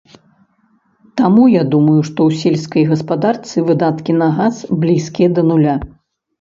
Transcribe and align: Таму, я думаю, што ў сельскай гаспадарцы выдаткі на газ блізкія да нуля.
Таму, 1.21 1.43
я 1.55 1.61
думаю, 1.73 1.93
што 2.09 2.19
ў 2.31 2.41
сельскай 2.41 2.83
гаспадарцы 2.95 3.67
выдаткі 3.69 4.19
на 4.25 4.33
газ 4.41 4.55
блізкія 4.83 5.29
да 5.39 5.49
нуля. 5.55 5.81